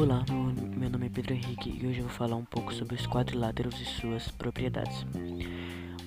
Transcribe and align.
Olá, 0.00 0.24
meu 0.78 0.88
nome 0.88 1.08
é 1.08 1.10
Pedro 1.10 1.34
Henrique 1.34 1.78
e 1.78 1.86
hoje 1.86 1.98
eu 1.98 2.06
vou 2.06 2.14
falar 2.14 2.34
um 2.34 2.44
pouco 2.44 2.72
sobre 2.72 2.94
os 2.94 3.06
quadriláteros 3.06 3.78
e 3.82 3.84
suas 3.84 4.30
propriedades. 4.30 5.04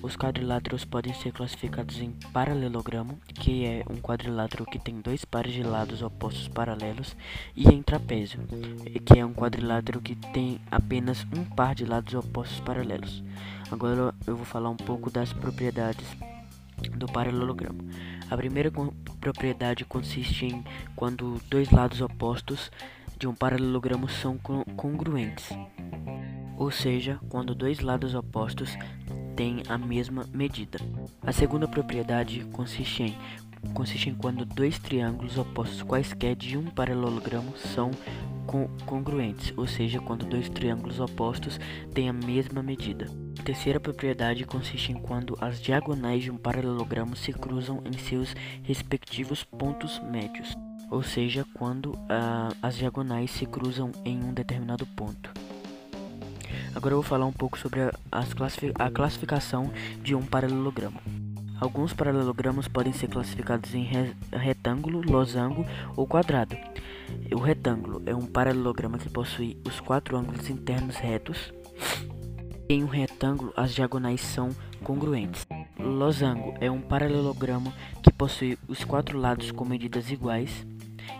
Os 0.02 0.16
quadriláteros 0.16 0.84
podem 0.84 1.14
ser 1.14 1.30
classificados 1.30 2.00
em 2.00 2.10
paralelogramo, 2.32 3.20
que 3.32 3.64
é 3.64 3.84
um 3.88 3.94
quadrilátero 4.00 4.66
que 4.66 4.80
tem 4.80 5.00
dois 5.00 5.24
pares 5.24 5.52
de 5.52 5.62
lados 5.62 6.02
opostos 6.02 6.48
paralelos, 6.48 7.16
e 7.54 7.68
em 7.68 7.84
trapézio, 7.84 8.40
que 9.06 9.20
é 9.20 9.24
um 9.24 9.32
quadrilátero 9.32 10.00
que 10.00 10.16
tem 10.16 10.60
apenas 10.72 11.24
um 11.32 11.44
par 11.44 11.76
de 11.76 11.84
lados 11.84 12.14
opostos 12.14 12.58
paralelos. 12.58 13.22
Agora 13.70 14.12
eu 14.26 14.34
vou 14.34 14.44
falar 14.44 14.70
um 14.70 14.76
pouco 14.76 15.08
das 15.08 15.32
propriedades 15.32 16.04
do 16.96 17.06
paralelogramo. 17.06 17.78
A 18.28 18.36
primeira 18.36 18.72
propriedade 19.20 19.84
consiste 19.84 20.46
em 20.46 20.64
quando 20.96 21.40
dois 21.48 21.70
lados 21.70 22.00
opostos 22.00 22.72
de 23.18 23.26
um 23.26 23.34
paralelogramo 23.34 24.08
são 24.08 24.38
congruentes, 24.76 25.48
ou 26.56 26.70
seja, 26.70 27.18
quando 27.28 27.54
dois 27.54 27.80
lados 27.80 28.14
opostos 28.14 28.76
têm 29.36 29.62
a 29.68 29.76
mesma 29.78 30.24
medida. 30.32 30.78
A 31.22 31.32
segunda 31.32 31.66
propriedade 31.66 32.44
consiste 32.52 33.02
em 33.02 33.16
consiste 33.72 34.10
em 34.10 34.14
quando 34.14 34.44
dois 34.44 34.78
triângulos 34.78 35.38
opostos 35.38 35.82
quaisquer 35.82 36.36
de 36.36 36.56
um 36.58 36.66
paralelogramo 36.66 37.56
são 37.56 37.90
congruentes, 38.84 39.54
ou 39.56 39.66
seja, 39.66 40.00
quando 40.00 40.26
dois 40.26 40.50
triângulos 40.50 41.00
opostos 41.00 41.58
têm 41.94 42.08
a 42.08 42.12
mesma 42.12 42.62
medida. 42.62 43.06
A 43.38 43.42
terceira 43.42 43.80
propriedade 43.80 44.44
consiste 44.44 44.92
em 44.92 44.96
quando 44.96 45.36
as 45.40 45.60
diagonais 45.60 46.22
de 46.22 46.30
um 46.30 46.36
paralelogramo 46.36 47.16
se 47.16 47.32
cruzam 47.32 47.82
em 47.86 47.96
seus 47.96 48.34
respectivos 48.62 49.42
pontos 49.42 49.98
médios 50.00 50.54
ou 50.90 51.02
seja, 51.02 51.44
quando 51.54 51.92
uh, 51.92 52.54
as 52.62 52.76
diagonais 52.76 53.30
se 53.30 53.46
cruzam 53.46 53.92
em 54.04 54.22
um 54.22 54.32
determinado 54.32 54.86
ponto. 54.86 55.30
Agora 56.74 56.92
eu 56.92 56.98
vou 56.98 57.02
falar 57.02 57.26
um 57.26 57.32
pouco 57.32 57.58
sobre 57.58 57.80
a, 57.82 57.90
a 58.78 58.90
classificação 58.90 59.70
de 60.02 60.14
um 60.14 60.22
paralelogramo. 60.22 61.00
Alguns 61.60 61.92
paralelogramas 61.92 62.66
podem 62.66 62.92
ser 62.92 63.08
classificados 63.08 63.74
em 63.74 63.84
re, 63.84 64.14
retângulo, 64.32 65.00
losango 65.00 65.64
ou 65.96 66.06
quadrado. 66.06 66.56
O 67.32 67.38
retângulo 67.38 68.02
é 68.06 68.14
um 68.14 68.26
paralelogramo 68.26 68.98
que 68.98 69.08
possui 69.08 69.56
os 69.64 69.78
quatro 69.78 70.16
ângulos 70.16 70.50
internos 70.50 70.96
retos. 70.96 71.52
Em 72.68 72.82
um 72.82 72.88
retângulo, 72.88 73.52
as 73.56 73.72
diagonais 73.72 74.20
são 74.20 74.50
congruentes. 74.82 75.46
Losango 75.78 76.54
é 76.60 76.70
um 76.70 76.80
paralelogramo 76.80 77.72
que 78.02 78.12
possui 78.12 78.58
os 78.66 78.84
quatro 78.84 79.18
lados 79.18 79.50
com 79.52 79.64
medidas 79.64 80.10
iguais 80.10 80.66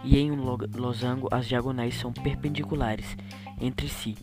e 0.03 0.19
em 0.19 0.31
um 0.31 0.57
losango 0.77 1.29
as 1.31 1.47
diagonais 1.47 1.95
são 1.95 2.13
perpendiculares 2.13 3.17
entre 3.61 3.89
si. 3.89 4.17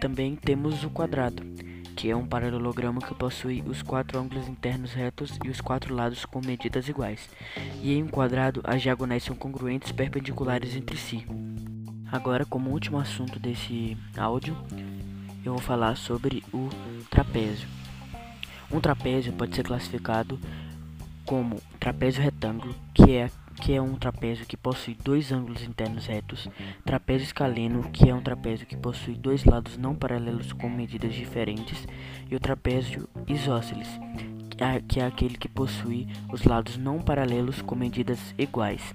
Também 0.00 0.34
temos 0.34 0.82
o 0.82 0.90
quadrado, 0.90 1.42
que 1.94 2.10
é 2.10 2.16
um 2.16 2.26
paralelogramo 2.26 3.00
que 3.00 3.14
possui 3.14 3.62
os 3.64 3.82
quatro 3.82 4.18
ângulos 4.18 4.48
internos 4.48 4.92
retos 4.92 5.38
e 5.44 5.48
os 5.48 5.60
quatro 5.60 5.94
lados 5.94 6.24
com 6.24 6.40
medidas 6.44 6.88
iguais. 6.88 7.30
E 7.80 7.92
em 7.94 8.02
um 8.02 8.08
quadrado 8.08 8.60
as 8.64 8.82
diagonais 8.82 9.22
são 9.22 9.36
congruentes 9.36 9.92
perpendiculares 9.92 10.74
entre 10.74 10.96
si. 10.96 11.24
Agora, 12.10 12.44
como 12.44 12.70
último 12.70 12.98
assunto 12.98 13.38
desse 13.38 13.96
áudio, 14.16 14.56
eu 15.44 15.52
vou 15.52 15.62
falar 15.62 15.96
sobre 15.96 16.42
o 16.52 16.68
trapézio. 17.08 17.68
Um 18.70 18.80
trapézio 18.80 19.32
pode 19.32 19.54
ser 19.54 19.62
classificado 19.62 20.40
como 21.24 21.60
trapézio 21.78 22.22
retângulo, 22.22 22.74
que 22.94 23.16
é 23.16 23.30
que 23.60 23.74
é 23.74 23.82
um 23.82 23.94
trapézio 23.94 24.46
que 24.46 24.56
possui 24.56 24.96
dois 25.04 25.30
ângulos 25.30 25.62
internos 25.62 26.06
retos, 26.06 26.48
trapézio 26.84 27.26
escaleno, 27.26 27.82
que 27.90 28.08
é 28.08 28.14
um 28.14 28.22
trapézio 28.22 28.66
que 28.66 28.76
possui 28.76 29.14
dois 29.14 29.44
lados 29.44 29.76
não 29.76 29.94
paralelos 29.94 30.52
com 30.52 30.68
medidas 30.68 31.14
diferentes, 31.14 31.86
e 32.30 32.34
o 32.34 32.40
trapézio 32.40 33.08
isósceles, 33.28 33.88
que 34.88 35.00
é 35.00 35.06
aquele 35.06 35.36
que 35.36 35.48
possui 35.48 36.08
os 36.32 36.44
lados 36.44 36.76
não 36.76 37.00
paralelos 37.00 37.60
com 37.62 37.74
medidas 37.74 38.34
iguais. 38.38 38.94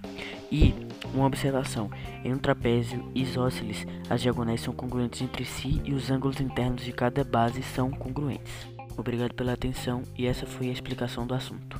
E 0.51 0.73
uma 1.13 1.25
observação: 1.25 1.89
em 2.23 2.33
um 2.33 2.37
trapézio 2.37 3.09
isósceles, 3.13 3.85
as 4.09 4.21
diagonais 4.21 4.61
são 4.61 4.73
congruentes 4.73 5.21
entre 5.21 5.45
si 5.45 5.81
e 5.83 5.93
os 5.93 6.09
ângulos 6.09 6.39
internos 6.39 6.83
de 6.83 6.91
cada 6.91 7.23
base 7.23 7.61
são 7.63 7.91
congruentes. 7.91 8.76
Obrigado 8.97 9.33
pela 9.35 9.53
atenção 9.53 10.01
e 10.17 10.25
essa 10.25 10.45
foi 10.45 10.69
a 10.69 10.73
explicação 10.73 11.25
do 11.25 11.35
assunto. 11.35 11.79